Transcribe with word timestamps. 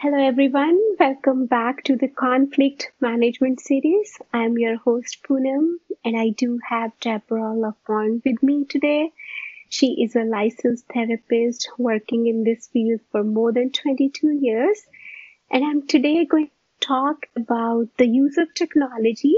Hello, 0.00 0.16
everyone. 0.16 0.80
Welcome 0.98 1.46
back 1.46 1.82
to 1.84 1.94
the 1.96 2.08
Conflict 2.08 2.90
Management 3.00 3.60
Series. 3.60 4.16
I'm 4.32 4.56
your 4.56 4.76
host, 4.76 5.22
Poonam, 5.24 5.78
and 6.04 6.16
I 6.16 6.30
do 6.30 6.58
have 6.68 6.98
Deborah 7.00 7.52
Lafont 7.52 8.22
with 8.24 8.42
me 8.42 8.64
today. 8.64 9.12
She 9.68 10.02
is 10.02 10.16
a 10.16 10.22
licensed 10.24 10.86
therapist 10.86 11.68
working 11.78 12.28
in 12.28 12.44
this 12.44 12.68
field 12.68 13.00
for 13.10 13.24
more 13.24 13.52
than 13.52 13.70
22 13.72 14.38
years. 14.40 14.86
And 15.50 15.64
I'm 15.64 15.86
today 15.86 16.24
going 16.24 16.46
to 16.46 16.86
talk 16.86 17.26
about 17.36 17.88
the 17.98 18.06
use 18.08 18.38
of 18.38 18.54
technology, 18.54 19.34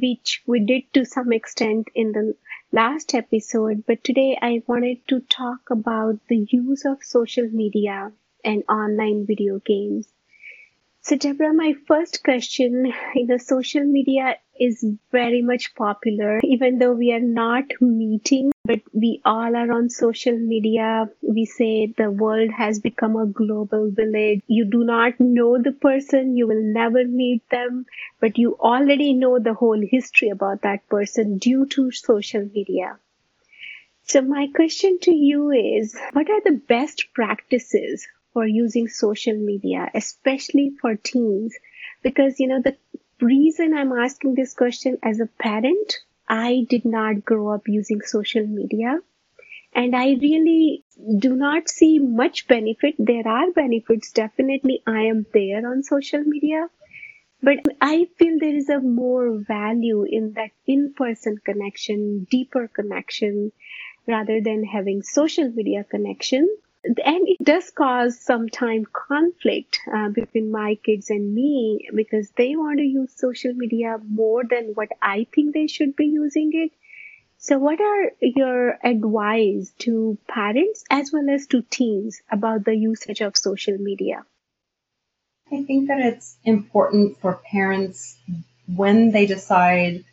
which 0.00 0.42
we 0.46 0.60
did 0.60 0.92
to 0.92 1.04
some 1.06 1.32
extent 1.32 1.88
in 1.94 2.12
the 2.12 2.34
last 2.72 3.14
episode. 3.14 3.84
But 3.86 4.04
today 4.04 4.36
I 4.42 4.62
wanted 4.66 5.06
to 5.08 5.20
talk 5.20 5.70
about 5.70 6.18
the 6.28 6.46
use 6.50 6.84
of 6.84 7.02
social 7.02 7.48
media 7.48 8.12
and 8.44 8.64
online 8.68 9.26
video 9.26 9.58
games. 9.60 10.12
So, 11.02 11.14
Deborah, 11.14 11.52
my 11.52 11.74
first 11.86 12.24
question 12.24 12.90
you 13.14 13.26
know, 13.26 13.36
social 13.36 13.84
media 13.84 14.38
is 14.58 14.82
very 15.12 15.42
much 15.42 15.74
popular, 15.74 16.40
even 16.42 16.78
though 16.78 16.92
we 16.94 17.12
are 17.12 17.20
not 17.20 17.64
meeting, 17.82 18.50
but 18.64 18.80
we 18.94 19.20
all 19.22 19.54
are 19.56 19.70
on 19.72 19.90
social 19.90 20.38
media. 20.38 21.10
We 21.20 21.44
say 21.44 21.88
the 21.98 22.10
world 22.10 22.50
has 22.52 22.80
become 22.80 23.16
a 23.16 23.26
global 23.26 23.90
village. 23.90 24.40
You 24.46 24.64
do 24.64 24.84
not 24.84 25.20
know 25.20 25.58
the 25.62 25.72
person, 25.72 26.34
you 26.34 26.46
will 26.46 26.62
never 26.62 27.04
meet 27.04 27.46
them, 27.50 27.84
but 28.18 28.38
you 28.38 28.56
already 28.58 29.12
know 29.12 29.38
the 29.38 29.52
whole 29.52 29.80
history 29.86 30.30
about 30.30 30.62
that 30.62 30.88
person 30.88 31.36
due 31.36 31.66
to 31.66 31.90
social 31.90 32.48
media. 32.54 32.98
So, 34.02 34.20
my 34.20 34.46
question 34.54 34.98
to 35.04 35.10
you 35.10 35.50
is 35.50 35.98
what 36.12 36.28
are 36.28 36.42
the 36.42 36.60
best 36.68 37.14
practices 37.14 38.06
for 38.32 38.46
using 38.46 38.88
social 38.88 39.34
media, 39.36 39.90
especially 39.94 40.72
for 40.80 40.96
teens. 40.96 41.54
Because, 42.02 42.40
you 42.40 42.48
know, 42.48 42.60
the 42.60 42.76
reason 43.20 43.74
I'm 43.74 43.92
asking 43.92 44.34
this 44.34 44.54
question 44.54 44.98
as 45.02 45.20
a 45.20 45.26
parent, 45.26 45.98
I 46.28 46.66
did 46.68 46.84
not 46.84 47.24
grow 47.24 47.52
up 47.54 47.68
using 47.68 48.00
social 48.02 48.46
media. 48.46 48.98
And 49.72 49.94
I 49.94 50.14
really 50.20 50.84
do 51.18 51.36
not 51.36 51.68
see 51.68 51.98
much 51.98 52.48
benefit. 52.48 52.94
There 52.98 53.26
are 53.26 53.52
benefits. 53.52 54.10
Definitely, 54.12 54.82
I 54.86 55.02
am 55.02 55.26
there 55.32 55.68
on 55.70 55.82
social 55.82 56.22
media. 56.22 56.68
But 57.42 57.60
I 57.80 58.08
feel 58.18 58.38
there 58.38 58.54
is 58.54 58.68
a 58.68 58.80
more 58.80 59.38
value 59.38 60.04
in 60.04 60.34
that 60.34 60.50
in 60.66 60.92
person 60.94 61.38
connection, 61.44 62.26
deeper 62.30 62.68
connection, 62.68 63.52
rather 64.06 64.40
than 64.40 64.64
having 64.64 65.02
social 65.02 65.48
media 65.50 65.84
connection 65.84 66.48
and 66.84 67.28
it 67.28 67.36
does 67.42 67.70
cause 67.70 68.18
some 68.18 68.48
conflict 68.48 69.80
uh, 69.92 70.08
between 70.08 70.50
my 70.50 70.76
kids 70.76 71.10
and 71.10 71.34
me 71.34 71.88
because 71.94 72.30
they 72.36 72.56
want 72.56 72.78
to 72.78 72.84
use 72.84 73.12
social 73.16 73.52
media 73.52 73.98
more 74.08 74.44
than 74.44 74.72
what 74.74 74.88
I 75.02 75.26
think 75.34 75.52
they 75.52 75.66
should 75.66 75.94
be 75.94 76.06
using 76.06 76.50
it. 76.54 76.72
So, 77.38 77.58
what 77.58 77.80
are 77.80 78.12
your 78.20 78.78
advice 78.84 79.72
to 79.80 80.18
parents 80.28 80.84
as 80.90 81.10
well 81.12 81.28
as 81.30 81.46
to 81.48 81.62
teens 81.62 82.22
about 82.30 82.64
the 82.64 82.74
usage 82.74 83.20
of 83.20 83.36
social 83.36 83.78
media? 83.78 84.24
I 85.52 85.62
think 85.64 85.88
that 85.88 86.00
it's 86.00 86.36
important 86.44 87.18
for 87.20 87.40
parents 87.50 88.16
when 88.66 89.10
they 89.10 89.26
decide 89.26 90.04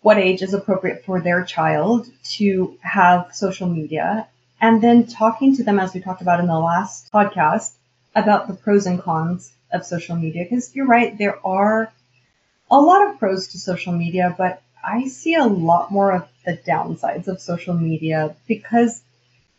what 0.00 0.18
age 0.18 0.42
is 0.42 0.54
appropriate 0.54 1.04
for 1.04 1.20
their 1.20 1.44
child 1.44 2.08
to 2.36 2.76
have 2.82 3.34
social 3.34 3.68
media 3.68 4.26
and 4.62 4.80
then 4.80 5.06
talking 5.08 5.56
to 5.56 5.64
them, 5.64 5.78
as 5.78 5.92
we 5.92 6.00
talked 6.00 6.22
about 6.22 6.40
in 6.40 6.46
the 6.46 6.58
last 6.58 7.12
podcast, 7.12 7.72
about 8.14 8.46
the 8.48 8.54
pros 8.54 8.86
and 8.86 9.02
cons 9.02 9.52
of 9.72 9.84
social 9.84 10.16
media. 10.16 10.44
Because 10.44 10.74
you're 10.74 10.86
right, 10.86 11.18
there 11.18 11.44
are 11.44 11.92
a 12.70 12.80
lot 12.80 13.10
of 13.10 13.18
pros 13.18 13.48
to 13.48 13.58
social 13.58 13.92
media, 13.92 14.34
but 14.38 14.62
I 14.82 15.08
see 15.08 15.34
a 15.34 15.44
lot 15.44 15.90
more 15.90 16.12
of 16.12 16.28
the 16.46 16.56
downsides 16.56 17.28
of 17.28 17.40
social 17.40 17.74
media 17.74 18.36
because 18.46 19.02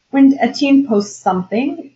when 0.09 0.37
a 0.39 0.53
teen 0.53 0.87
posts 0.87 1.19
something, 1.19 1.91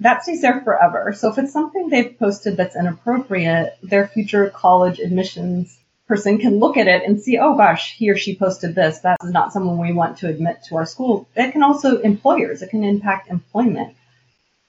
that 0.00 0.22
stays 0.22 0.42
there 0.42 0.60
forever. 0.60 1.14
So 1.16 1.30
if 1.30 1.38
it's 1.38 1.52
something 1.52 1.88
they've 1.88 2.18
posted 2.18 2.56
that's 2.56 2.76
inappropriate, 2.76 3.78
their 3.82 4.08
future 4.08 4.50
college 4.50 4.98
admissions 4.98 5.76
person 6.10 6.38
can 6.38 6.58
look 6.58 6.76
at 6.76 6.88
it 6.88 7.04
and 7.06 7.22
see, 7.22 7.38
oh 7.38 7.54
gosh, 7.56 7.94
he 7.94 8.10
or 8.10 8.16
she 8.16 8.34
posted 8.34 8.74
this. 8.74 8.98
That 8.98 9.18
is 9.22 9.30
not 9.30 9.52
someone 9.52 9.78
we 9.78 9.92
want 9.92 10.18
to 10.18 10.28
admit 10.28 10.64
to 10.64 10.76
our 10.76 10.84
school. 10.84 11.28
It 11.36 11.52
can 11.52 11.62
also 11.62 11.98
employers. 11.98 12.62
It 12.62 12.70
can 12.70 12.82
impact 12.82 13.30
employment. 13.30 13.94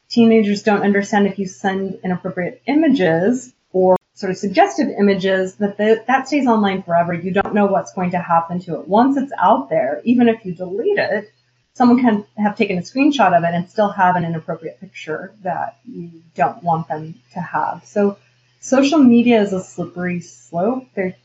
Teenagers 0.07 0.61
don't 0.61 0.83
understand 0.83 1.25
if 1.25 1.39
you 1.39 1.47
send 1.47 1.97
inappropriate 2.03 2.61
images 2.67 3.51
or 3.73 3.97
sort 4.13 4.29
of 4.29 4.37
suggestive 4.37 4.89
images 4.89 5.55
that 5.55 5.77
the, 5.77 6.03
that 6.05 6.27
stays 6.27 6.45
online 6.45 6.83
forever. 6.83 7.11
You 7.11 7.31
don't 7.31 7.55
know 7.55 7.65
what's 7.65 7.93
going 7.93 8.11
to 8.11 8.19
happen 8.19 8.59
to 8.65 8.79
it. 8.79 8.87
Once 8.87 9.17
it's 9.17 9.33
out 9.39 9.67
there, 9.71 9.99
even 10.03 10.29
if 10.29 10.45
you 10.45 10.53
delete 10.53 10.99
it, 10.99 11.33
someone 11.73 11.99
can 12.01 12.23
have 12.37 12.55
taken 12.55 12.77
a 12.77 12.81
screenshot 12.81 13.35
of 13.35 13.43
it 13.43 13.55
and 13.55 13.67
still 13.67 13.89
have 13.89 14.15
an 14.15 14.25
inappropriate 14.25 14.79
picture 14.79 15.33
that 15.41 15.79
you 15.85 16.21
don't 16.35 16.61
want 16.61 16.87
them 16.87 17.15
to 17.33 17.39
have. 17.39 17.83
So 17.85 18.17
social 18.59 18.99
media 18.99 19.41
is 19.41 19.53
a 19.53 19.63
slippery 19.63 20.19
slope. 20.19 20.85
There 20.93 21.15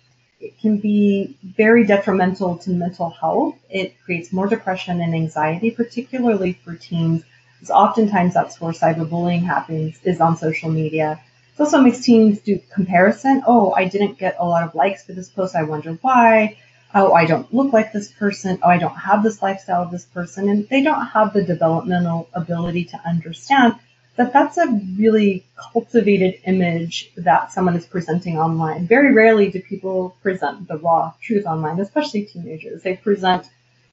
it 0.41 0.59
can 0.61 0.79
be 0.79 1.37
very 1.43 1.85
detrimental 1.85 2.59
to 2.59 2.71
mental 2.71 3.11
health. 3.11 3.57
It 3.71 3.95
creates 4.05 4.33
more 4.33 4.47
depression 4.47 5.01
and 5.01 5.15
anxiety, 5.15 5.71
particularly 5.71 6.53
for 6.53 6.75
teens. 6.75 7.25
Because 7.55 7.71
oftentimes 7.71 8.35
that's 8.35 8.61
where 8.61 8.73
cyberbullying 8.73 9.45
happens 9.45 9.99
is 10.05 10.21
on 10.21 10.37
social 10.37 10.71
media. 10.71 11.21
It 11.55 11.61
also 11.61 11.81
makes 11.81 12.01
teens 12.01 12.41
do 12.41 12.61
comparison. 12.75 13.43
Oh, 13.47 13.73
I 13.73 13.87
didn't 13.87 14.19
get 14.19 14.37
a 14.39 14.47
lot 14.47 14.63
of 14.63 14.75
likes 14.75 15.05
for 15.05 15.15
this 15.15 15.31
post. 15.31 15.57
I 15.57 15.63
wonder 15.63 15.93
why. 16.03 16.59
Oh, 16.95 17.15
I 17.15 17.25
don't 17.25 17.53
look 17.53 17.73
like 17.73 17.93
this 17.93 18.13
person. 18.13 18.59
Oh, 18.63 18.69
I 18.69 18.77
don't 18.77 18.95
have 18.95 19.23
this 19.23 19.41
lifestyle 19.41 19.83
of 19.83 19.91
this 19.91 20.05
person. 20.05 20.51
And 20.51 20.69
they 20.69 20.83
don't 20.83 21.07
have 21.07 21.33
the 21.33 21.43
developmental 21.43 22.29
ability 22.35 22.85
to 22.87 23.01
understand 23.07 23.77
that 24.17 24.33
that's 24.33 24.57
a 24.57 24.67
really 24.99 25.45
cultivated 25.73 26.41
image 26.45 27.13
that 27.17 27.53
someone 27.53 27.77
is 27.77 27.87
presenting 27.87 28.39
online. 28.39 28.87
Very 28.87 29.13
rarely 29.13 29.51
do 29.51 29.61
people 29.61 30.17
present 30.23 30.69
the 30.69 30.79
raw 30.79 31.13
truth 31.21 31.47
online, 31.47 31.81
especially 31.81 32.25
teenagers. 32.25 32.83
They 32.83 32.97
present 32.97 33.49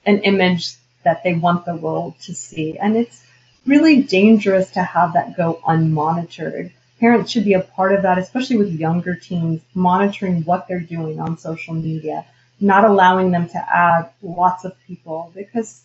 an 0.06 0.20
image 0.20 0.76
that 1.04 1.24
they 1.24 1.34
want 1.34 1.66
the 1.66 1.76
world 1.76 2.16
to 2.22 2.34
see. 2.34 2.78
And 2.78 2.96
it's 2.96 3.26
really 3.66 4.02
dangerous 4.02 4.72
to 4.72 4.84
have 4.84 5.14
that 5.14 5.36
go 5.36 5.60
unmonitored. 5.68 6.72
Parents 7.00 7.32
should 7.32 7.46
be 7.46 7.54
a 7.54 7.62
part 7.62 7.94
of 7.94 8.04
that, 8.04 8.18
especially 8.18 8.58
with 8.58 8.72
younger 8.72 9.16
teens, 9.16 9.62
monitoring 9.74 10.44
what 10.44 10.68
they're 10.68 10.80
doing 10.80 11.20
on 11.20 11.38
social 11.38 11.74
media, 11.74 12.26
not 12.62 12.86
allowing 12.86 13.32
them 13.32 13.50
to 13.50 13.76
add 13.76 14.10
lots 14.22 14.64
of 14.64 14.74
people 14.88 15.32
because 15.36 15.84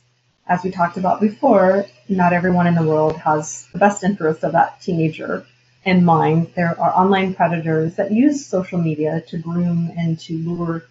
as 0.48 0.64
we 0.64 0.70
talked 0.70 0.96
about 0.96 1.20
before, 1.20 1.86
not 2.08 2.32
everyone 2.32 2.66
in 2.66 2.74
the 2.74 2.82
world 2.82 3.16
has 3.18 3.66
the 3.72 3.78
best 3.78 4.02
interests 4.02 4.42
of 4.42 4.52
that 4.52 4.80
teenager 4.80 5.46
in 5.84 6.04
mind. 6.04 6.50
There 6.56 6.78
are 6.80 6.90
online 6.90 7.34
predators 7.34 7.96
that 7.96 8.12
use 8.12 8.46
social 8.46 8.78
media 8.78 9.22
to 9.28 9.38
groom 9.38 9.92
and 9.96 10.18
to 10.20 10.38
lure 10.38 10.84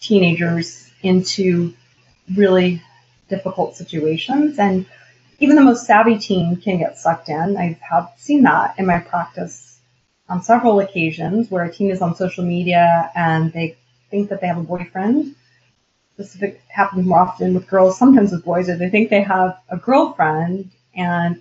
teenagers 0.00 0.90
into 1.02 1.74
really 2.34 2.82
difficult 3.28 3.76
situations. 3.76 4.58
And 4.58 4.84
even 5.38 5.56
the 5.56 5.62
most 5.62 5.86
savvy 5.86 6.18
teen 6.18 6.56
can 6.56 6.78
get 6.78 6.98
sucked 6.98 7.30
in. 7.30 7.56
I 7.56 7.78
have 7.80 8.12
seen 8.16 8.42
that 8.42 8.78
in 8.78 8.86
my 8.86 8.98
practice 8.98 9.78
on 10.28 10.42
several 10.42 10.80
occasions 10.80 11.50
where 11.50 11.64
a 11.64 11.72
teen 11.72 11.90
is 11.90 12.02
on 12.02 12.14
social 12.14 12.44
media 12.44 13.10
and 13.14 13.52
they 13.52 13.76
think 14.10 14.28
that 14.28 14.40
they 14.40 14.46
have 14.46 14.58
a 14.58 14.62
boyfriend 14.62 15.34
specific 16.18 16.60
happens 16.66 17.06
more 17.06 17.20
often 17.20 17.54
with 17.54 17.68
girls, 17.68 17.96
sometimes 17.96 18.32
with 18.32 18.44
boys, 18.44 18.68
is 18.68 18.80
they 18.80 18.90
think 18.90 19.08
they 19.08 19.22
have 19.22 19.56
a 19.68 19.76
girlfriend 19.76 20.68
and 20.96 21.40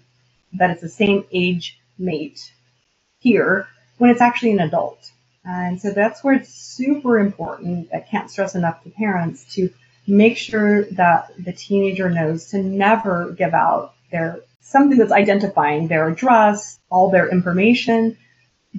that 0.53 0.69
it's 0.69 0.81
the 0.81 0.89
same 0.89 1.25
age 1.31 1.79
mate 1.97 2.51
here 3.17 3.67
when 3.97 4.11
it's 4.11 4.21
actually 4.21 4.51
an 4.51 4.59
adult. 4.59 5.11
And 5.43 5.81
so 5.81 5.91
that's 5.91 6.23
where 6.23 6.35
it's 6.35 6.53
super 6.53 7.17
important. 7.17 7.89
I 7.91 8.01
can't 8.01 8.29
stress 8.29 8.53
enough 8.53 8.83
to 8.83 8.91
parents 8.91 9.51
to 9.55 9.71
make 10.05 10.37
sure 10.37 10.83
that 10.91 11.31
the 11.43 11.53
teenager 11.53 12.11
knows 12.11 12.51
to 12.51 12.61
never 12.61 13.31
give 13.31 13.55
out 13.55 13.95
their 14.11 14.41
something 14.61 14.99
that's 14.99 15.11
identifying 15.11 15.87
their 15.87 16.07
address, 16.07 16.79
all 16.91 17.09
their 17.09 17.29
information, 17.29 18.15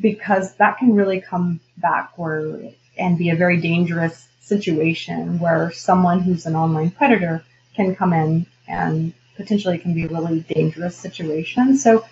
because 0.00 0.55
that 0.56 0.78
can 0.78 0.94
really 0.94 1.20
come 1.20 1.58
back 1.76 2.17
where 2.17 2.70
and 2.96 3.19
be 3.19 3.31
a 3.31 3.37
very 3.37 3.61
dangerous 3.61 4.27
situation 4.49 5.39
where 5.39 5.71
someone 5.73 6.21
who's 6.21 6.47
an 6.47 6.56
online 6.56 6.91
predator 6.91 7.45
can 7.75 7.95
come 7.95 8.12
in 8.12 8.47
and 8.67 9.12
potentially 9.37 9.79
can 9.79 9.95
be 9.95 10.05
a 10.05 10.09
really 10.09 10.41
dangerous 10.41 10.97
situation. 10.97 11.77
So 11.77 12.05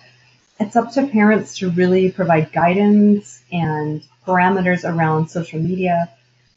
it's 0.59 0.75
up 0.75 0.91
to 0.93 1.07
parents 1.07 1.57
to 1.57 1.69
really 1.69 2.11
provide 2.11 2.51
guidance 2.51 3.41
and 3.51 4.03
parameters 4.25 4.83
around 4.83 5.29
social 5.29 5.59
media 5.59 6.09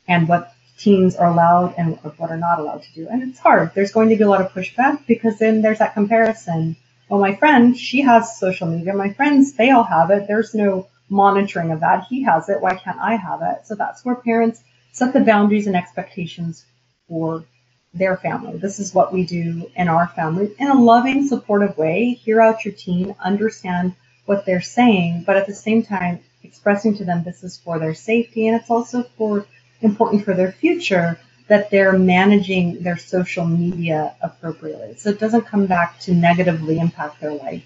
and 0.09 0.29
what 0.29 0.55
teens 0.79 1.15
are 1.17 1.31
allowed 1.31 1.75
and 1.77 1.99
what 2.17 2.31
are 2.31 2.39
not 2.39 2.59
allowed 2.59 2.83
to 2.83 2.95
do. 2.95 3.09
And 3.09 3.23
it's 3.23 3.39
hard. 3.39 3.73
There's 3.75 3.93
going 3.93 4.09
to 4.09 4.17
be 4.17 4.25
a 4.25 4.29
lot 4.29 4.41
of 4.41 4.53
pushback 4.53 5.07
because 5.07 5.39
then 5.39 5.61
there's 5.61 5.79
that 5.79 5.95
comparison. 5.95 6.77
well, 7.09 7.21
my 7.21 7.35
friend, 7.37 7.77
she 7.77 8.01
has 8.03 8.39
social 8.39 8.67
media. 8.67 8.95
My 8.95 9.13
friends, 9.13 9.53
they 9.55 9.71
all 9.71 9.85
have 9.85 10.11
it. 10.11 10.27
There's 10.27 10.55
no 10.55 10.89
monitoring 11.11 11.71
of 11.73 11.81
that. 11.81 12.07
He 12.09 12.23
has 12.23 12.49
it. 12.49 12.61
Why 12.61 12.77
can't 12.77 12.99
I 12.99 13.17
have 13.17 13.43
it? 13.43 13.67
So 13.67 13.75
that's 13.75 14.05
where 14.05 14.15
parents 14.15 14.63
set 14.93 15.13
the 15.13 15.21
boundaries 15.21 15.67
and 15.67 15.77
expectations 15.77 16.65
for 17.09 17.45
their 17.93 18.17
family. 18.17 18.59
This 18.59 18.79
is 18.79 18.95
what 18.95 19.13
we 19.13 19.25
do 19.25 19.71
in 19.75 19.89
our 19.89 20.09
family 20.09 20.55
in 20.59 20.69
a 20.69 20.81
loving, 20.81 21.27
supportive 21.27 21.77
way. 21.77 22.15
Hear 22.15 22.41
out 22.41 22.65
your 22.65 22.75
teen, 22.75 23.15
understand 23.21 23.95
what 24.27 24.47
they're 24.47 24.61
saying, 24.61 25.25
but 25.27 25.37
at 25.37 25.47
the 25.47 25.55
same 25.55 25.83
time, 25.83 26.21
expressing 26.43 26.97
to 26.97 27.05
them 27.05 27.25
this 27.25 27.43
is 27.43 27.59
for 27.59 27.79
their 27.79 27.95
safety 27.95 28.47
and 28.47 28.61
it's 28.61 28.71
also 28.71 29.03
for 29.17 29.47
important 29.83 30.25
for 30.25 30.35
their 30.35 30.53
future 30.53 31.19
that 31.49 31.71
they're 31.71 31.99
managing 31.99 32.81
their 32.83 32.97
social 32.97 33.45
media 33.45 34.15
appropriately. 34.23 34.95
So 34.97 35.11
it 35.11 35.19
doesn't 35.19 35.47
come 35.47 35.67
back 35.67 35.99
to 36.01 36.15
negatively 36.15 36.79
impact 36.79 37.21
their 37.21 37.35
life. 37.35 37.65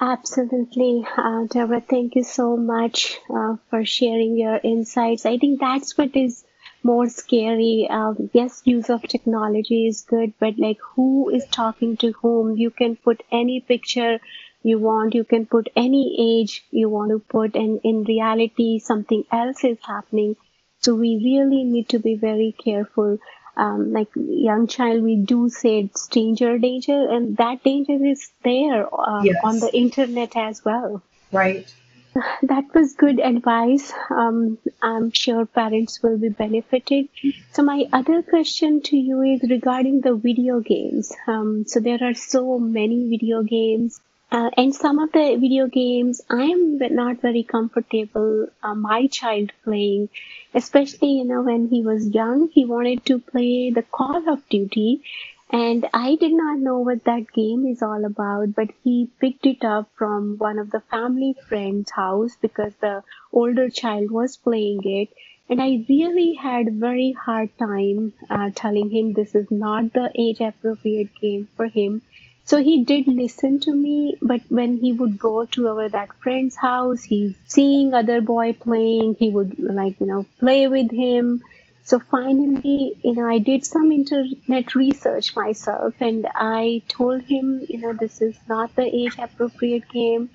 Absolutely. 0.00 1.04
Uh, 1.16 1.44
Deborah, 1.44 1.82
thank 1.82 2.14
you 2.14 2.24
so 2.24 2.56
much 2.56 3.18
uh, 3.28 3.56
for 3.68 3.84
sharing 3.84 4.38
your 4.38 4.58
insights. 4.62 5.26
I 5.26 5.36
think 5.36 5.60
that's 5.60 5.98
what 5.98 6.16
is 6.16 6.44
more 6.82 7.08
scary. 7.08 7.86
Um, 7.90 8.30
yes, 8.32 8.62
use 8.64 8.90
of 8.90 9.02
technology 9.02 9.86
is 9.86 10.02
good, 10.02 10.32
but 10.38 10.58
like 10.58 10.78
who 10.94 11.30
is 11.30 11.46
talking 11.46 11.96
to 11.98 12.12
whom? 12.12 12.56
You 12.56 12.70
can 12.70 12.96
put 12.96 13.22
any 13.30 13.60
picture 13.60 14.18
you 14.62 14.78
want, 14.78 15.14
you 15.14 15.24
can 15.24 15.46
put 15.46 15.68
any 15.76 16.16
age 16.18 16.64
you 16.70 16.88
want 16.88 17.10
to 17.10 17.18
put, 17.18 17.54
and 17.54 17.80
in 17.84 18.04
reality, 18.04 18.78
something 18.78 19.24
else 19.30 19.64
is 19.64 19.78
happening. 19.86 20.36
So 20.80 20.94
we 20.94 21.16
really 21.16 21.64
need 21.64 21.88
to 21.90 21.98
be 21.98 22.14
very 22.14 22.54
careful 22.64 23.18
um, 23.58 23.92
like 23.92 24.08
young 24.14 24.68
child, 24.68 25.02
we 25.02 25.16
do 25.16 25.48
say 25.48 25.90
stranger 25.94 26.58
danger, 26.58 27.08
and 27.10 27.36
that 27.38 27.64
danger 27.64 27.98
is 28.04 28.30
there 28.44 28.86
uh, 28.94 29.22
yes. 29.24 29.36
on 29.42 29.58
the 29.58 29.70
internet 29.76 30.36
as 30.36 30.64
well. 30.64 31.02
Right. 31.32 31.72
That 32.42 32.64
was 32.74 32.94
good 32.94 33.20
advice. 33.20 33.92
Um, 34.10 34.58
I'm 34.82 35.10
sure 35.12 35.46
parents 35.46 36.02
will 36.02 36.18
be 36.18 36.28
benefited. 36.28 37.08
So 37.52 37.62
my 37.62 37.86
other 37.92 38.22
question 38.22 38.80
to 38.82 38.96
you 38.96 39.22
is 39.22 39.48
regarding 39.48 40.00
the 40.00 40.14
video 40.14 40.60
games. 40.60 41.12
Um, 41.26 41.64
so 41.66 41.80
there 41.80 41.98
are 42.02 42.14
so 42.14 42.58
many 42.58 43.08
video 43.08 43.42
games 43.42 44.00
uh, 44.30 44.50
and 44.58 44.74
some 44.74 44.98
of 44.98 45.10
the 45.12 45.36
video 45.40 45.66
games 45.66 46.20
I 46.28 46.42
am 46.44 46.78
not 46.78 47.22
very 47.22 47.42
comfortable 47.42 48.48
uh, 48.62 48.74
my 48.74 49.06
child 49.06 49.52
playing, 49.64 50.10
especially 50.54 51.12
you 51.12 51.24
know 51.24 51.42
when 51.42 51.68
he 51.68 51.82
was 51.82 52.08
young 52.08 52.50
he 52.52 52.66
wanted 52.66 53.06
to 53.06 53.20
play 53.20 53.70
the 53.70 53.82
Call 53.82 54.28
of 54.28 54.46
Duty 54.50 55.02
and 55.50 55.86
I 55.92 56.16
did 56.16 56.32
not 56.32 56.58
know 56.58 56.78
what 56.78 57.04
that 57.04 57.32
game 57.32 57.66
is 57.66 57.82
all 57.82 58.04
about 58.04 58.54
but 58.54 58.68
he 58.82 59.10
picked 59.20 59.46
it 59.46 59.64
up 59.64 59.90
from 59.96 60.36
one 60.38 60.58
of 60.58 60.70
the 60.70 60.80
family 60.80 61.34
friends 61.48 61.90
house 61.90 62.36
because 62.40 62.74
the 62.76 63.02
older 63.32 63.68
child 63.68 64.10
was 64.10 64.36
playing 64.36 64.80
it 64.84 65.08
and 65.48 65.62
I 65.62 65.84
really 65.88 66.34
had 66.34 66.74
very 66.74 67.12
hard 67.12 67.56
time 67.58 68.12
uh, 68.30 68.50
telling 68.54 68.90
him 68.90 69.12
this 69.12 69.34
is 69.34 69.50
not 69.50 69.92
the 69.92 70.10
age 70.14 70.40
appropriate 70.40 71.14
game 71.20 71.48
for 71.56 71.66
him 71.66 72.02
so 72.48 72.62
he 72.62 72.82
did 72.82 73.06
listen 73.06 73.60
to 73.60 73.74
me, 73.74 74.16
but 74.22 74.40
when 74.48 74.78
he 74.78 74.90
would 74.94 75.18
go 75.18 75.44
to 75.44 75.68
our 75.68 75.86
that 75.90 76.08
friend's 76.22 76.56
house, 76.56 77.02
he's 77.02 77.34
seeing 77.46 77.92
other 77.92 78.22
boy 78.22 78.54
playing. 78.54 79.16
He 79.18 79.28
would 79.28 79.58
like 79.58 80.00
you 80.00 80.06
know 80.06 80.24
play 80.40 80.66
with 80.66 80.90
him. 80.90 81.42
So 81.88 81.98
finally, 81.98 82.98
you 83.02 83.14
know, 83.14 83.26
I 83.26 83.38
did 83.38 83.64
some 83.64 83.90
internet 83.92 84.74
research 84.74 85.34
myself, 85.34 85.94
and 86.00 86.28
I 86.34 86.82
told 86.86 87.22
him, 87.22 87.64
you 87.66 87.78
know, 87.78 87.94
this 87.94 88.20
is 88.20 88.36
not 88.46 88.76
the 88.76 88.84
age 88.84 89.16
appropriate 89.18 89.88
game. 89.88 90.28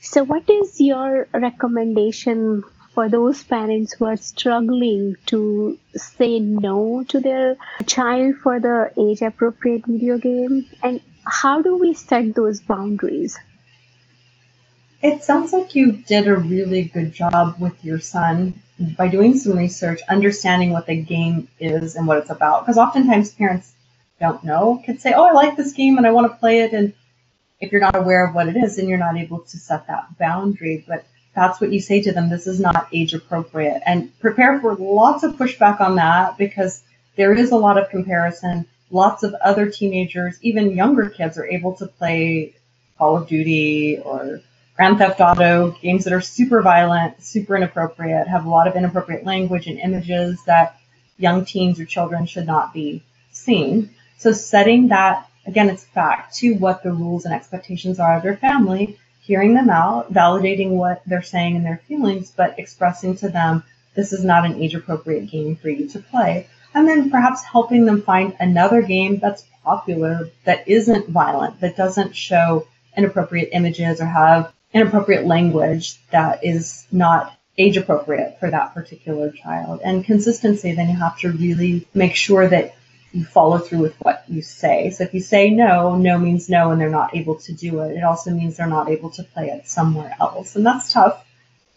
So, 0.00 0.24
what 0.24 0.50
is 0.50 0.80
your 0.80 1.28
recommendation 1.32 2.64
for 2.92 3.08
those 3.08 3.44
parents 3.44 3.92
who 3.92 4.06
are 4.06 4.16
struggling 4.16 5.14
to 5.26 5.78
say 5.94 6.40
no 6.40 7.04
to 7.04 7.20
their 7.20 7.56
child 7.86 8.38
for 8.42 8.58
the 8.58 8.90
age 8.98 9.22
appropriate 9.22 9.86
video 9.86 10.18
game? 10.18 10.66
And 10.82 11.00
how 11.24 11.62
do 11.62 11.76
we 11.76 11.94
set 11.94 12.34
those 12.34 12.60
boundaries? 12.60 13.38
It 15.00 15.22
sounds 15.22 15.52
like 15.52 15.76
you 15.76 15.92
did 15.92 16.26
a 16.26 16.34
really 16.34 16.82
good 16.82 17.12
job 17.12 17.60
with 17.60 17.84
your 17.84 18.00
son 18.00 18.54
by 18.96 19.08
doing 19.08 19.36
some 19.36 19.56
research, 19.56 20.00
understanding 20.08 20.72
what 20.72 20.86
the 20.86 21.00
game 21.00 21.48
is 21.58 21.96
and 21.96 22.06
what 22.06 22.18
it's 22.18 22.30
about. 22.30 22.62
Because 22.62 22.78
oftentimes 22.78 23.32
parents 23.32 23.72
don't 24.20 24.42
know. 24.44 24.82
Kids 24.84 25.02
say, 25.02 25.12
Oh, 25.12 25.24
I 25.24 25.32
like 25.32 25.56
this 25.56 25.72
game 25.72 25.98
and 25.98 26.06
I 26.06 26.12
want 26.12 26.30
to 26.30 26.38
play 26.38 26.60
it. 26.60 26.72
And 26.72 26.92
if 27.60 27.72
you're 27.72 27.80
not 27.80 27.96
aware 27.96 28.26
of 28.26 28.34
what 28.34 28.48
it 28.48 28.56
is, 28.56 28.76
then 28.76 28.88
you're 28.88 28.98
not 28.98 29.16
able 29.16 29.40
to 29.40 29.58
set 29.58 29.86
that 29.86 30.18
boundary. 30.18 30.84
But 30.86 31.04
that's 31.34 31.60
what 31.60 31.72
you 31.72 31.80
say 31.80 32.02
to 32.02 32.12
them. 32.12 32.28
This 32.28 32.46
is 32.46 32.60
not 32.60 32.88
age 32.92 33.14
appropriate. 33.14 33.82
And 33.86 34.18
prepare 34.20 34.60
for 34.60 34.74
lots 34.76 35.22
of 35.22 35.36
pushback 35.36 35.80
on 35.80 35.96
that 35.96 36.38
because 36.38 36.82
there 37.16 37.34
is 37.34 37.50
a 37.50 37.56
lot 37.56 37.78
of 37.78 37.90
comparison 37.90 38.66
lots 38.90 39.22
of 39.22 39.34
other 39.34 39.70
teenagers, 39.70 40.38
even 40.42 40.76
younger 40.76 41.08
kids, 41.08 41.38
are 41.38 41.46
able 41.46 41.74
to 41.76 41.86
play 41.86 42.54
Call 42.98 43.16
of 43.16 43.28
Duty 43.28 43.98
or 44.04 44.40
Grand 44.80 44.96
Theft 44.96 45.20
Auto, 45.20 45.72
games 45.82 46.04
that 46.04 46.14
are 46.14 46.22
super 46.22 46.62
violent, 46.62 47.22
super 47.22 47.54
inappropriate, 47.54 48.26
have 48.28 48.46
a 48.46 48.48
lot 48.48 48.66
of 48.66 48.76
inappropriate 48.76 49.26
language 49.26 49.66
and 49.66 49.78
images 49.78 50.42
that 50.46 50.80
young 51.18 51.44
teens 51.44 51.78
or 51.78 51.84
children 51.84 52.24
should 52.24 52.46
not 52.46 52.72
be 52.72 53.02
seeing. 53.30 53.90
So 54.16 54.32
setting 54.32 54.88
that, 54.88 55.28
again, 55.44 55.68
it's 55.68 55.84
back 55.84 56.32
to 56.36 56.54
what 56.54 56.82
the 56.82 56.94
rules 56.94 57.26
and 57.26 57.34
expectations 57.34 58.00
are 58.00 58.16
of 58.16 58.24
your 58.24 58.38
family, 58.38 58.98
hearing 59.20 59.52
them 59.52 59.68
out, 59.68 60.14
validating 60.14 60.70
what 60.70 61.02
they're 61.04 61.20
saying 61.20 61.56
and 61.56 61.66
their 61.66 61.82
feelings, 61.86 62.32
but 62.34 62.58
expressing 62.58 63.14
to 63.16 63.28
them, 63.28 63.62
this 63.94 64.14
is 64.14 64.24
not 64.24 64.46
an 64.46 64.62
age 64.62 64.74
appropriate 64.74 65.30
game 65.30 65.56
for 65.56 65.68
you 65.68 65.90
to 65.90 65.98
play 65.98 66.46
and 66.72 66.88
then 66.88 67.10
perhaps 67.10 67.44
helping 67.44 67.84
them 67.84 68.00
find 68.00 68.34
another 68.40 68.80
game 68.80 69.18
that's 69.18 69.44
popular 69.62 70.30
that 70.44 70.66
isn't 70.66 71.10
violent, 71.10 71.60
that 71.60 71.76
doesn't 71.76 72.16
show 72.16 72.66
inappropriate 72.96 73.50
images 73.52 74.00
or 74.00 74.06
have 74.06 74.50
inappropriate 74.72 75.26
language 75.26 75.98
that 76.10 76.44
is 76.44 76.86
not 76.92 77.36
age 77.58 77.76
appropriate 77.76 78.38
for 78.40 78.50
that 78.50 78.74
particular 78.74 79.30
child. 79.30 79.80
And 79.84 80.04
consistency, 80.04 80.72
then 80.72 80.88
you 80.88 80.96
have 80.96 81.18
to 81.20 81.32
really 81.32 81.86
make 81.92 82.14
sure 82.14 82.48
that 82.48 82.74
you 83.12 83.24
follow 83.24 83.58
through 83.58 83.80
with 83.80 83.96
what 83.96 84.24
you 84.28 84.40
say. 84.40 84.90
So 84.90 85.04
if 85.04 85.12
you 85.12 85.20
say 85.20 85.50
no, 85.50 85.96
no 85.96 86.16
means 86.16 86.48
no 86.48 86.70
and 86.70 86.80
they're 86.80 86.88
not 86.88 87.14
able 87.16 87.36
to 87.40 87.52
do 87.52 87.80
it. 87.80 87.96
It 87.96 88.04
also 88.04 88.30
means 88.30 88.56
they're 88.56 88.68
not 88.68 88.88
able 88.88 89.10
to 89.10 89.24
play 89.24 89.50
it 89.50 89.66
somewhere 89.66 90.14
else. 90.20 90.54
And 90.54 90.64
that's 90.64 90.92
tough 90.92 91.24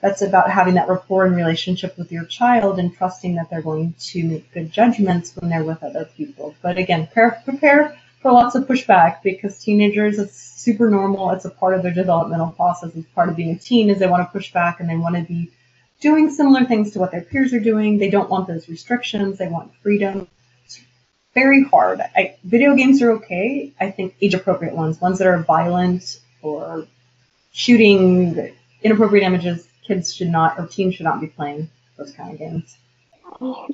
that's 0.03 0.21
about 0.21 0.51
having 0.51 0.73
that 0.73 0.89
rapport 0.89 1.25
and 1.25 1.33
relationship 1.33 1.97
with 1.97 2.11
your 2.11 2.25
child 2.25 2.77
and 2.77 2.93
trusting 2.93 3.35
that 3.35 3.49
they're 3.49 3.61
going 3.61 3.95
to 3.97 4.23
make 4.25 4.53
good 4.53 4.69
judgments 4.69 5.33
when 5.33 5.49
they're 5.49 5.63
with 5.63 5.81
other 5.81 6.03
people. 6.17 6.53
But 6.61 6.77
again, 6.77 7.07
prepare, 7.07 7.41
prepare 7.45 7.97
for 8.23 8.31
lots 8.31 8.55
of 8.55 8.65
pushback 8.65 9.21
because 9.21 9.59
teenagers, 9.59 10.17
it's 10.17 10.35
super 10.35 10.89
normal. 10.89 11.31
It's 11.31 11.45
a 11.45 11.49
part 11.49 11.75
of 11.75 11.83
their 11.83 11.93
developmental 11.93 12.47
process. 12.47 12.95
It's 12.95 13.07
part 13.09 13.29
of 13.29 13.35
being 13.35 13.51
a 13.51 13.59
teen 13.59 13.89
is 13.89 13.99
they 13.99 14.07
want 14.07 14.25
to 14.25 14.31
push 14.31 14.51
back 14.51 14.79
and 14.79 14.89
they 14.89 14.95
want 14.95 15.15
to 15.15 15.21
be 15.21 15.51
doing 15.99 16.31
similar 16.31 16.63
things 16.65 16.91
to 16.91 16.99
what 16.99 17.11
their 17.11 17.21
peers 17.21 17.53
are 17.53 17.59
doing. 17.59 17.97
They 17.97 18.09
don't 18.09 18.29
want 18.29 18.47
those 18.47 18.67
restrictions. 18.69 19.37
They 19.37 19.49
want 19.49 19.75
freedom. 19.83 20.27
It's 20.65 20.79
very 21.33 21.65
hard. 21.65 21.99
I, 22.15 22.37
video 22.45 22.75
games 22.75 23.01
are 23.01 23.11
okay. 23.11 23.73
I 23.79 23.91
think 23.91 24.15
age 24.21 24.33
appropriate 24.33 24.73
ones, 24.73 25.01
ones 25.01 25.19
that 25.19 25.27
are 25.27 25.39
violent 25.39 26.19
or 26.41 26.87
shooting 27.51 28.53
inappropriate 28.81 29.25
images, 29.25 29.67
kids 29.85 30.13
should 30.13 30.29
not 30.29 30.57
or 30.57 30.67
teens 30.67 30.95
should 30.95 31.03
not 31.03 31.19
be 31.19 31.27
playing 31.27 31.69
those 31.97 32.13
kind 32.13 32.31
of 32.31 32.39
games. 32.39 32.77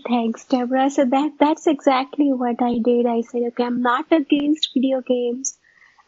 Thanks, 0.08 0.46
Deborah. 0.46 0.90
So 0.90 1.06
that 1.06 1.34
that's 1.40 1.68
exactly 1.68 2.32
what 2.34 2.62
I 2.62 2.80
did. 2.80 3.06
I 3.06 3.22
said, 3.22 3.44
okay, 3.50 3.64
I'm 3.64 3.82
not 3.82 4.12
against 4.12 4.70
video 4.74 5.02
games 5.02 5.58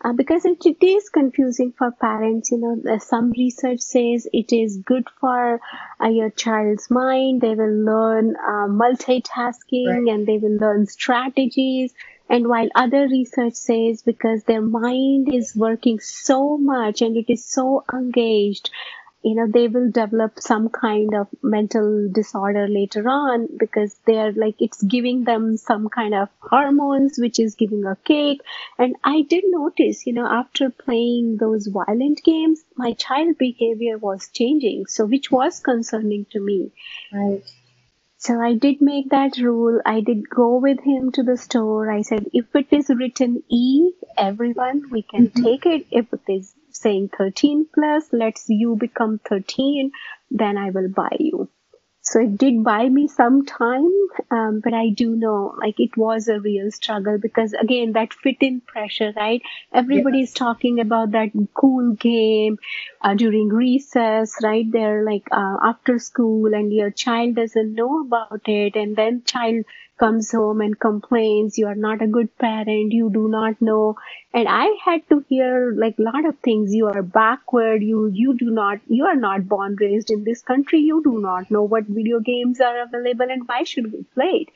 uh, 0.03 0.13
because 0.13 0.46
it, 0.46 0.65
it 0.65 0.84
is 0.84 1.10
confusing 1.10 1.74
for 1.77 1.91
parents. 1.91 2.51
You 2.51 2.58
know, 2.58 2.98
some 3.00 3.31
research 3.31 3.81
says 3.81 4.27
it 4.34 4.51
is 4.51 4.77
good 4.77 5.08
for 5.20 5.60
uh, 6.03 6.08
your 6.08 6.29
child's 6.29 6.89
mind. 6.89 7.41
They 7.41 7.55
will 7.55 7.86
learn 7.86 8.36
uh, 8.36 8.67
multitasking 8.67 9.88
right. 9.88 10.13
and 10.13 10.25
they 10.25 10.38
will 10.38 10.58
learn 10.58 10.88
strategies. 10.88 11.93
And 12.29 12.48
while 12.48 12.70
other 12.75 13.10
research 13.10 13.55
says 13.55 14.03
because 14.03 14.43
their 14.46 14.62
mind 14.62 15.34
is 15.34 15.53
working 15.55 16.00
so 16.00 16.58
much 16.58 17.01
and 17.01 17.17
it 17.17 17.29
is 17.29 17.46
so 17.46 17.84
engaged, 17.93 18.72
you 19.23 19.35
know 19.35 19.47
they 19.47 19.67
will 19.67 19.91
develop 19.91 20.39
some 20.39 20.69
kind 20.69 21.13
of 21.13 21.27
mental 21.43 22.09
disorder 22.11 22.67
later 22.67 23.07
on 23.07 23.47
because 23.57 23.95
they're 24.05 24.31
like 24.33 24.55
it's 24.59 24.81
giving 24.83 25.23
them 25.23 25.57
some 25.57 25.89
kind 25.89 26.13
of 26.13 26.29
hormones 26.39 27.17
which 27.17 27.39
is 27.39 27.55
giving 27.55 27.85
a 27.85 27.95
kick 28.03 28.39
and 28.79 28.95
i 29.03 29.21
did 29.21 29.43
notice 29.47 30.05
you 30.07 30.13
know 30.13 30.25
after 30.25 30.69
playing 30.69 31.37
those 31.39 31.67
violent 31.67 32.21
games 32.23 32.63
my 32.75 32.93
child 32.93 33.37
behavior 33.37 33.97
was 33.97 34.29
changing 34.33 34.85
so 34.87 35.05
which 35.05 35.31
was 35.31 35.59
concerning 35.59 36.25
to 36.31 36.39
me 36.39 36.71
right 37.13 37.43
So 38.25 38.33
I 38.39 38.53
did 38.53 38.81
make 38.81 39.09
that 39.11 39.37
rule. 39.43 39.81
I 39.83 40.01
did 40.01 40.29
go 40.29 40.57
with 40.57 40.81
him 40.81 41.11
to 41.13 41.23
the 41.23 41.35
store. 41.37 41.89
I 41.91 42.03
said, 42.03 42.27
if 42.33 42.55
it 42.59 42.67
is 42.71 42.91
written 42.99 43.41
E, 43.49 43.93
everyone, 44.15 44.83
we 44.91 45.01
can 45.01 45.29
mm-hmm. 45.29 45.43
take 45.43 45.65
it. 45.65 45.87
If 45.89 46.13
it 46.13 46.21
is 46.27 46.53
saying 46.81 47.09
13 47.17 47.67
plus, 47.73 48.09
let's 48.11 48.45
you 48.50 48.75
become 48.75 49.19
13, 49.19 49.91
then 50.29 50.57
I 50.57 50.69
will 50.71 50.89
buy 50.89 51.15
you. 51.19 51.50
So 52.03 52.19
it 52.19 52.35
did 52.35 52.63
buy 52.63 52.89
me 52.89 53.07
some 53.07 53.45
time, 53.45 53.91
um, 54.31 54.59
but 54.63 54.73
I 54.73 54.89
do 54.89 55.15
know 55.15 55.53
like 55.61 55.79
it 55.79 55.95
was 55.95 56.27
a 56.27 56.39
real 56.39 56.71
struggle 56.71 57.19
because 57.19 57.53
again 57.53 57.91
that 57.91 58.11
fit 58.11 58.38
in 58.41 58.59
pressure, 58.61 59.13
right? 59.15 59.41
Everybody's 59.71 60.29
yes. 60.31 60.33
talking 60.33 60.79
about 60.79 61.11
that 61.11 61.29
cool 61.53 61.93
game 61.93 62.57
uh, 63.01 63.13
during 63.13 63.50
recess, 63.50 64.35
right? 64.41 64.65
They're 64.69 65.05
like 65.05 65.27
uh, 65.31 65.57
after 65.61 66.00
school, 66.00 66.55
and 66.55 66.73
your 66.73 66.89
child 66.89 67.35
doesn't 67.35 67.75
know 67.75 68.01
about 68.01 68.41
it, 68.47 68.75
and 68.75 68.95
then 68.95 69.21
child 69.23 69.65
comes 70.03 70.31
home 70.31 70.62
and 70.65 70.79
complains 70.86 71.58
you 71.58 71.67
are 71.72 71.81
not 71.86 72.01
a 72.01 72.08
good 72.08 72.29
parent 72.43 72.93
you 73.00 73.10
do 73.17 73.27
not 73.36 73.62
know. 73.70 73.96
And 74.34 74.48
i 74.58 74.65
had 74.84 75.08
to 75.10 75.24
hear 75.29 75.74
like 75.84 76.00
a 76.00 76.08
lot 76.10 76.25
of 76.31 76.38
things. 76.50 76.74
You 76.74 76.88
are 76.88 77.01
backward 77.20 77.84
you 77.91 78.10
you 78.22 78.36
do 78.43 78.51
not 78.60 78.79
you 79.00 79.05
are 79.13 79.20
not 79.24 79.48
born 79.55 79.77
raised 79.86 80.12
in 80.17 80.24
this 80.24 80.41
country 80.51 80.79
you 80.91 81.01
do 81.10 81.20
not 81.29 81.51
know 81.58 81.63
what 81.63 81.96
video 82.01 82.20
games 82.20 82.62
are 82.70 82.75
available 82.84 83.36
and 83.38 83.48
why 83.48 83.63
should 83.63 83.91
we 83.93 84.03
play 84.15 84.31
it? 84.46 84.50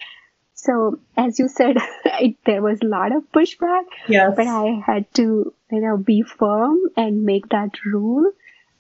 So 0.54 1.00
as 1.25 1.38
you 1.40 1.48
said 1.48 1.78
it, 2.06 2.38
there 2.46 2.62
was 2.62 2.82
a 2.82 2.88
lot 2.88 3.16
of 3.16 3.30
pushback 3.32 4.00
yes. 4.08 4.34
but 4.36 4.48
i 4.48 4.82
had 4.86 5.14
to 5.16 5.28
you 5.72 5.82
know 5.82 5.98
be 5.98 6.22
firm 6.22 6.80
and 6.96 7.24
make 7.24 7.50
that 7.50 7.84
rule 7.86 8.32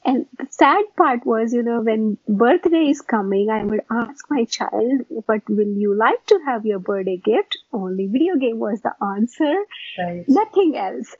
and 0.05 0.27
the 0.37 0.47
sad 0.49 0.85
part 0.95 1.25
was, 1.25 1.53
you 1.53 1.63
know, 1.63 1.81
when 1.81 2.17
birthday 2.27 2.89
is 2.89 3.01
coming, 3.01 3.49
I 3.49 3.63
would 3.63 3.81
ask 3.89 4.29
my 4.29 4.45
child, 4.45 5.05
"What 5.09 5.49
will 5.49 5.73
you 5.83 5.95
like 5.95 6.25
to 6.27 6.39
have 6.45 6.65
your 6.65 6.79
birthday 6.79 7.17
gift?" 7.17 7.57
Only 7.73 8.07
video 8.07 8.35
game 8.35 8.59
was 8.59 8.81
the 8.81 8.93
answer, 9.03 9.53
right. 9.97 10.23
nothing 10.27 10.77
else. 10.77 11.15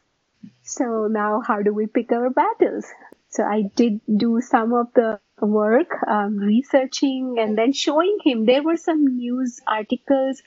So 0.61 1.07
now, 1.07 1.41
how 1.41 1.61
do 1.61 1.73
we 1.73 1.87
pick 1.87 2.11
our 2.11 2.29
battles? 2.29 2.85
So 3.29 3.43
I 3.43 3.63
did 3.75 4.01
do 4.25 4.39
some 4.41 4.73
of 4.73 4.93
the 4.93 5.19
work, 5.41 5.95
um, 6.07 6.37
researching, 6.37 7.35
and 7.39 7.57
then 7.57 7.73
showing 7.73 8.17
him. 8.23 8.45
There 8.45 8.63
were 8.63 8.77
some 8.77 9.05
news 9.17 9.59
articles 9.67 10.41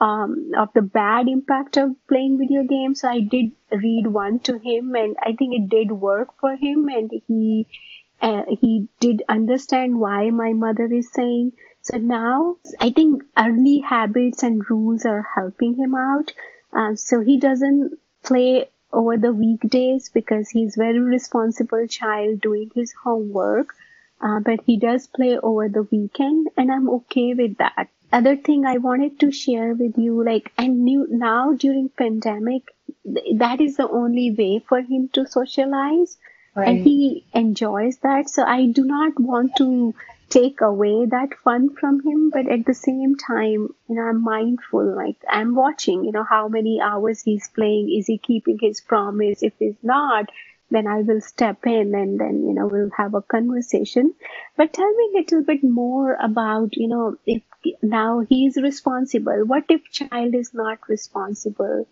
um, 0.00 0.52
of 0.56 0.72
the 0.74 0.82
bad 0.82 1.28
impact 1.28 1.76
of 1.76 1.94
playing 2.08 2.38
video 2.38 2.62
games. 2.62 3.04
I 3.04 3.20
did 3.20 3.52
read 3.70 4.06
one 4.06 4.38
to 4.40 4.58
him, 4.58 4.94
and 4.94 5.16
I 5.20 5.32
think 5.32 5.54
it 5.54 5.68
did 5.68 5.92
work 5.92 6.38
for 6.40 6.56
him, 6.56 6.88
and 6.88 7.10
he 7.26 7.66
uh, 8.20 8.42
he 8.60 8.88
did 9.00 9.22
understand 9.28 9.98
why 9.98 10.30
my 10.30 10.52
mother 10.52 10.86
is 10.92 11.12
saying. 11.12 11.52
So 11.82 11.98
now 11.98 12.56
I 12.80 12.90
think 12.90 13.22
early 13.36 13.78
habits 13.78 14.42
and 14.42 14.68
rules 14.68 15.06
are 15.06 15.26
helping 15.34 15.74
him 15.74 15.94
out. 15.94 16.32
Uh, 16.72 16.94
so 16.96 17.20
he 17.20 17.38
doesn't 17.38 17.98
play 18.22 18.68
over 18.92 19.16
the 19.16 19.32
weekdays 19.32 20.08
because 20.08 20.48
he's 20.50 20.74
very 20.76 20.98
responsible 20.98 21.86
child 21.86 22.40
doing 22.40 22.70
his 22.74 22.92
homework. 23.04 23.74
Uh, 24.20 24.40
but 24.40 24.60
he 24.66 24.76
does 24.76 25.06
play 25.06 25.38
over 25.38 25.68
the 25.68 25.84
weekend 25.84 26.48
and 26.56 26.72
I'm 26.72 26.90
okay 26.90 27.34
with 27.34 27.58
that 27.58 27.88
other 28.12 28.36
thing 28.36 28.64
I 28.64 28.78
wanted 28.78 29.20
to 29.20 29.30
share 29.30 29.74
with 29.74 29.98
you, 29.98 30.24
like, 30.24 30.52
and 30.56 30.84
new 30.84 31.06
now 31.10 31.52
during 31.52 31.88
pandemic, 31.90 32.62
that 33.36 33.60
is 33.60 33.76
the 33.76 33.88
only 33.88 34.30
way 34.30 34.64
for 34.66 34.80
him 34.80 35.08
to 35.12 35.26
socialize, 35.26 36.16
right. 36.54 36.68
and 36.68 36.78
he 36.84 37.24
enjoys 37.32 37.98
that. 37.98 38.28
So 38.28 38.42
I 38.44 38.66
do 38.66 38.84
not 38.84 39.18
want 39.18 39.56
to 39.56 39.94
take 40.30 40.60
away 40.60 41.06
that 41.06 41.30
fun 41.42 41.74
from 41.74 42.00
him, 42.04 42.30
but 42.30 42.48
at 42.48 42.66
the 42.66 42.74
same 42.74 43.16
time, 43.16 43.68
you 43.88 43.94
know, 43.94 44.02
I'm 44.02 44.22
mindful. 44.22 44.94
Like 44.94 45.16
I'm 45.28 45.54
watching, 45.54 46.04
you 46.04 46.12
know, 46.12 46.24
how 46.24 46.48
many 46.48 46.80
hours 46.82 47.22
he's 47.22 47.48
playing. 47.48 47.94
Is 47.98 48.06
he 48.06 48.18
keeping 48.18 48.58
his 48.60 48.80
promise? 48.80 49.42
If 49.42 49.54
he's 49.58 49.82
not, 49.82 50.26
then 50.70 50.86
I 50.86 51.00
will 51.00 51.22
step 51.22 51.66
in 51.66 51.94
and 51.94 52.20
then, 52.20 52.44
you 52.46 52.52
know, 52.52 52.66
we'll 52.66 52.90
have 52.96 53.14
a 53.14 53.22
conversation. 53.22 54.14
But 54.56 54.74
tell 54.74 54.90
me 54.90 55.10
a 55.14 55.18
little 55.18 55.42
bit 55.42 55.64
more 55.64 56.14
about, 56.14 56.76
you 56.76 56.88
know, 56.88 57.16
if 57.26 57.42
now 57.82 58.20
he 58.28 58.46
is 58.46 58.56
responsible, 58.56 59.44
what 59.44 59.64
if 59.68 59.82
child 59.90 60.34
is 60.34 60.52
not 60.54 60.78
responsible 60.88 61.88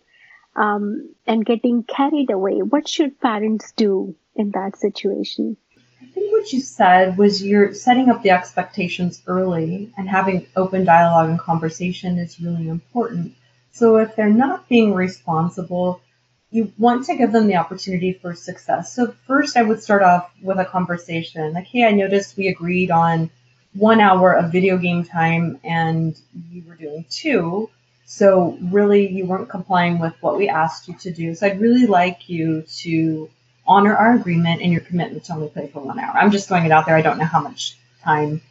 um, 0.55 1.13
and 1.25 1.45
getting 1.45 1.83
carried 1.83 2.31
away? 2.31 2.61
What 2.61 2.87
should 2.87 3.19
parents 3.19 3.73
do 3.75 4.15
in 4.35 4.51
that 4.51 4.77
situation? 4.77 5.57
I 6.01 6.05
think 6.05 6.31
what 6.31 6.51
you 6.53 6.61
said 6.61 7.17
was 7.17 7.43
you're 7.43 7.73
setting 7.73 8.09
up 8.09 8.23
the 8.23 8.31
expectations 8.31 9.21
early 9.27 9.91
and 9.97 10.07
having 10.07 10.47
open 10.55 10.85
dialogue 10.85 11.29
and 11.29 11.39
conversation 11.39 12.17
is 12.17 12.39
really 12.39 12.67
important. 12.67 13.35
So 13.71 13.97
if 13.97 14.15
they're 14.15 14.29
not 14.29 14.67
being 14.67 14.93
responsible, 14.93 16.01
you 16.49 16.71
want 16.77 17.05
to 17.05 17.15
give 17.15 17.31
them 17.31 17.47
the 17.47 17.57
opportunity 17.57 18.13
for 18.13 18.33
success. 18.33 18.93
So 18.93 19.13
first 19.25 19.57
I 19.57 19.63
would 19.63 19.83
start 19.83 20.01
off 20.01 20.31
with 20.41 20.57
a 20.57 20.65
conversation 20.65 21.53
like, 21.53 21.65
hey, 21.65 21.85
I 21.85 21.91
noticed 21.91 22.37
we 22.37 22.47
agreed 22.47 22.89
on 22.89 23.29
one 23.77 24.01
hour 24.01 24.33
of 24.33 24.51
video 24.51 24.77
game 24.77 25.03
time 25.03 25.59
and 25.63 26.19
you 26.51 26.63
were 26.67 26.75
doing 26.75 27.05
two. 27.09 27.69
So 28.05 28.57
really 28.61 29.07
you 29.09 29.25
weren't 29.25 29.49
complying 29.49 29.99
with 29.99 30.13
what 30.21 30.37
we 30.37 30.49
asked 30.49 30.87
you 30.87 30.95
to 30.99 31.11
do. 31.11 31.35
So 31.35 31.45
I'd 31.45 31.59
really 31.59 31.85
like 31.85 32.29
you 32.29 32.63
to 32.79 33.29
honor 33.67 33.95
our 33.95 34.15
agreement 34.15 34.61
and 34.61 34.71
your 34.71 34.81
commitment 34.81 35.25
to 35.25 35.33
only 35.33 35.49
play 35.49 35.67
for 35.67 35.81
one 35.81 35.99
hour. 35.99 36.15
I'm 36.17 36.31
just 36.31 36.47
throwing 36.47 36.65
it 36.65 36.71
out 36.71 36.85
there. 36.85 36.95
I 36.95 37.01
don't 37.01 37.19
know 37.19 37.25
how 37.25 37.41
much 37.41 37.77
time 38.03 38.41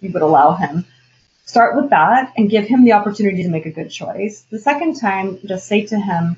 you 0.00 0.10
would 0.12 0.22
allow 0.22 0.54
him. 0.54 0.84
Start 1.46 1.76
with 1.76 1.90
that 1.90 2.32
and 2.36 2.50
give 2.50 2.66
him 2.66 2.84
the 2.84 2.92
opportunity 2.92 3.42
to 3.44 3.48
make 3.48 3.66
a 3.66 3.70
good 3.70 3.90
choice. 3.90 4.44
The 4.50 4.58
second 4.58 4.96
time, 4.96 5.38
just 5.46 5.66
say 5.66 5.86
to 5.86 5.98
him, 5.98 6.36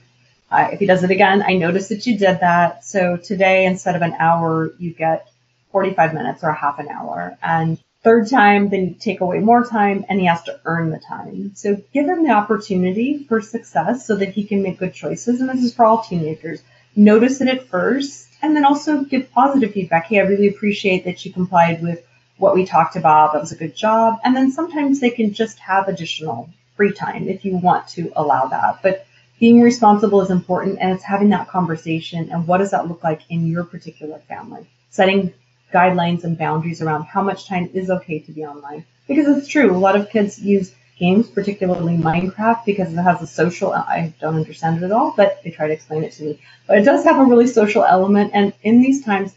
uh, 0.50 0.68
if 0.72 0.78
he 0.78 0.86
does 0.86 1.02
it 1.02 1.10
again, 1.10 1.42
I 1.42 1.54
noticed 1.54 1.88
that 1.88 2.06
you 2.06 2.18
did 2.18 2.40
that. 2.40 2.84
So 2.84 3.16
today, 3.16 3.66
instead 3.66 3.96
of 3.96 4.02
an 4.02 4.14
hour, 4.14 4.72
you 4.78 4.92
get 4.92 5.28
45 5.72 6.14
minutes 6.14 6.44
or 6.44 6.50
a 6.50 6.54
half 6.54 6.78
an 6.78 6.88
hour. 6.88 7.36
And 7.42 7.78
third 8.06 8.30
time, 8.30 8.68
then 8.68 8.84
you 8.86 8.94
take 8.94 9.20
away 9.20 9.40
more 9.40 9.66
time 9.66 10.06
and 10.08 10.20
he 10.20 10.26
has 10.26 10.40
to 10.44 10.60
earn 10.64 10.90
the 10.90 10.98
time. 11.00 11.50
So 11.56 11.82
give 11.92 12.06
him 12.06 12.22
the 12.22 12.30
opportunity 12.30 13.24
for 13.24 13.40
success 13.40 14.06
so 14.06 14.14
that 14.14 14.28
he 14.28 14.44
can 14.44 14.62
make 14.62 14.78
good 14.78 14.94
choices. 14.94 15.40
And 15.40 15.50
this 15.50 15.64
is 15.64 15.74
for 15.74 15.84
all 15.84 16.04
teenagers. 16.04 16.62
Notice 16.94 17.40
it 17.40 17.48
at 17.48 17.66
first 17.66 18.28
and 18.42 18.54
then 18.54 18.64
also 18.64 19.02
give 19.02 19.32
positive 19.32 19.72
feedback. 19.72 20.06
Hey, 20.06 20.20
I 20.20 20.22
really 20.22 20.46
appreciate 20.46 21.04
that 21.04 21.24
you 21.24 21.32
complied 21.32 21.82
with 21.82 22.06
what 22.36 22.54
we 22.54 22.64
talked 22.64 22.94
about. 22.94 23.32
That 23.32 23.40
was 23.40 23.50
a 23.50 23.56
good 23.56 23.74
job. 23.74 24.20
And 24.22 24.36
then 24.36 24.52
sometimes 24.52 25.00
they 25.00 25.10
can 25.10 25.34
just 25.34 25.58
have 25.58 25.88
additional 25.88 26.48
free 26.76 26.92
time 26.92 27.28
if 27.28 27.44
you 27.44 27.56
want 27.56 27.88
to 27.88 28.12
allow 28.14 28.46
that. 28.46 28.84
But 28.84 29.04
being 29.40 29.60
responsible 29.60 30.20
is 30.20 30.30
important 30.30 30.78
and 30.80 30.92
it's 30.92 31.02
having 31.02 31.30
that 31.30 31.48
conversation 31.48 32.30
and 32.30 32.46
what 32.46 32.58
does 32.58 32.70
that 32.70 32.86
look 32.86 33.02
like 33.02 33.22
in 33.30 33.48
your 33.48 33.64
particular 33.64 34.20
family 34.28 34.64
setting 34.90 35.34
guidelines 35.72 36.24
and 36.24 36.38
boundaries 36.38 36.80
around 36.80 37.04
how 37.04 37.22
much 37.22 37.46
time 37.46 37.68
is 37.74 37.90
okay 37.90 38.18
to 38.20 38.32
be 38.32 38.44
online. 38.44 38.84
Because 39.08 39.36
it's 39.36 39.48
true 39.48 39.74
a 39.74 39.76
lot 39.76 39.96
of 39.96 40.10
kids 40.10 40.38
use 40.38 40.74
games 40.98 41.28
particularly 41.28 41.96
minecraft 41.96 42.64
because 42.64 42.90
it 42.90 42.96
has 42.96 43.20
a 43.20 43.26
social 43.26 43.70
i 43.70 44.14
don't 44.18 44.34
understand 44.34 44.78
it 44.78 44.86
at 44.86 44.92
all 44.92 45.12
but 45.14 45.38
they 45.44 45.50
try 45.50 45.66
to 45.66 45.72
explain 45.72 46.02
it 46.02 46.12
to 46.12 46.24
me. 46.24 46.40
But 46.66 46.78
it 46.78 46.84
does 46.84 47.04
have 47.04 47.18
a 47.18 47.24
really 47.24 47.46
social 47.46 47.84
element 47.84 48.30
and 48.34 48.52
in 48.62 48.80
these 48.80 49.04
times 49.04 49.34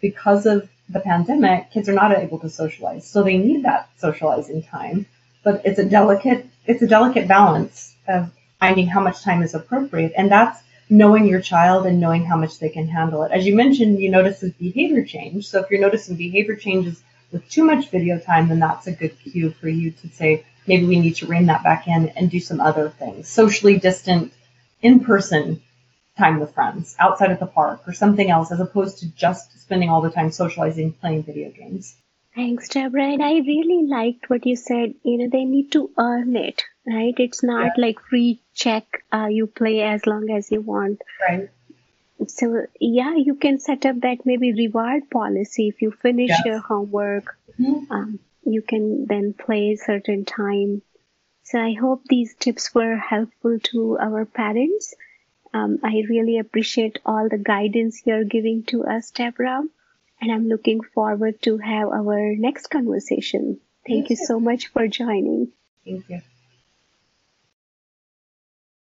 because 0.00 0.46
of 0.46 0.68
the 0.88 1.00
pandemic 1.00 1.70
kids 1.70 1.88
are 1.88 1.94
not 1.94 2.16
able 2.16 2.38
to 2.40 2.50
socialize. 2.50 3.08
So 3.08 3.22
they 3.22 3.38
need 3.38 3.64
that 3.64 3.88
socializing 3.98 4.62
time. 4.62 5.06
But 5.42 5.62
it's 5.64 5.78
a 5.78 5.84
delicate 5.84 6.46
it's 6.66 6.82
a 6.82 6.86
delicate 6.86 7.28
balance 7.28 7.94
of 8.08 8.30
finding 8.60 8.86
how 8.86 9.00
much 9.00 9.22
time 9.22 9.42
is 9.42 9.54
appropriate. 9.54 10.12
And 10.16 10.30
that's 10.30 10.60
knowing 10.88 11.26
your 11.26 11.40
child 11.40 11.86
and 11.86 12.00
knowing 12.00 12.24
how 12.24 12.36
much 12.36 12.58
they 12.58 12.68
can 12.68 12.88
handle 12.88 13.22
it. 13.24 13.32
As 13.32 13.46
you 13.46 13.54
mentioned, 13.54 13.98
you 13.98 14.10
notice 14.10 14.40
this 14.40 14.52
behavior 14.52 15.04
change. 15.04 15.48
So 15.48 15.60
if 15.60 15.70
you're 15.70 15.80
noticing 15.80 16.16
behavior 16.16 16.56
changes 16.56 17.02
with 17.32 17.48
too 17.48 17.64
much 17.64 17.90
video 17.90 18.18
time, 18.18 18.48
then 18.48 18.60
that's 18.60 18.86
a 18.86 18.92
good 18.92 19.18
cue 19.18 19.50
for 19.50 19.68
you 19.68 19.90
to 19.90 20.08
say, 20.08 20.44
maybe 20.66 20.86
we 20.86 21.00
need 21.00 21.16
to 21.16 21.26
rein 21.26 21.46
that 21.46 21.64
back 21.64 21.88
in 21.88 22.10
and 22.10 22.30
do 22.30 22.40
some 22.40 22.60
other 22.60 22.90
things. 22.90 23.28
Socially 23.28 23.78
distant, 23.78 24.32
in 24.82 25.00
person 25.00 25.60
time 26.16 26.40
with 26.40 26.54
friends, 26.54 26.96
outside 26.98 27.30
at 27.30 27.40
the 27.40 27.46
park 27.46 27.82
or 27.86 27.92
something 27.92 28.30
else, 28.30 28.50
as 28.50 28.60
opposed 28.60 28.98
to 28.98 29.08
just 29.16 29.60
spending 29.60 29.90
all 29.90 30.00
the 30.00 30.10
time 30.10 30.30
socializing, 30.30 30.92
playing 30.92 31.22
video 31.22 31.50
games. 31.50 31.96
Thanks, 32.34 32.68
Deborah. 32.68 33.12
And 33.12 33.22
I 33.22 33.38
really 33.38 33.86
liked 33.86 34.30
what 34.30 34.46
you 34.46 34.56
said. 34.56 34.94
You 35.02 35.18
know, 35.18 35.28
they 35.30 35.44
need 35.44 35.72
to 35.72 35.90
earn 35.98 36.36
it, 36.36 36.62
right? 36.86 37.14
It's 37.18 37.42
not 37.42 37.72
yeah. 37.76 37.86
like 37.86 38.00
free 38.00 38.40
check, 38.54 39.04
uh, 39.12 39.26
you 39.26 39.46
play 39.46 39.82
as 39.82 40.06
long 40.06 40.30
as 40.30 40.50
you 40.50 40.60
want. 40.60 41.02
Right. 41.20 41.48
So, 42.28 42.66
yeah, 42.80 43.14
you 43.14 43.34
can 43.34 43.58
set 43.58 43.84
up 43.84 44.00
that 44.00 44.24
maybe 44.24 44.52
reward 44.52 45.10
policy. 45.10 45.68
If 45.68 45.82
you 45.82 45.90
finish 45.90 46.30
yes. 46.30 46.42
your 46.46 46.58
homework, 46.60 47.36
mm-hmm. 47.58 47.92
um, 47.92 48.18
you 48.44 48.62
can 48.62 49.06
then 49.06 49.34
play 49.34 49.72
a 49.72 49.76
certain 49.76 50.24
time. 50.24 50.82
So, 51.42 51.60
I 51.60 51.74
hope 51.74 52.04
these 52.04 52.34
tips 52.34 52.74
were 52.74 52.96
helpful 52.96 53.58
to 53.70 53.98
our 53.98 54.24
parents. 54.24 54.94
Um, 55.52 55.78
I 55.82 56.02
really 56.08 56.38
appreciate 56.38 56.98
all 57.04 57.28
the 57.28 57.38
guidance 57.38 58.02
you're 58.04 58.24
giving 58.24 58.64
to 58.64 58.84
us, 58.84 59.10
Deborah 59.10 59.62
and 60.20 60.32
I'm 60.32 60.48
looking 60.48 60.80
forward 60.82 61.42
to 61.42 61.58
have 61.58 61.88
our 61.88 62.34
next 62.36 62.68
conversation. 62.68 63.60
Thank 63.86 64.10
you 64.10 64.16
so 64.16 64.40
much 64.40 64.68
for 64.68 64.88
joining. 64.88 65.52
Thank 65.84 66.08
you. 66.08 66.20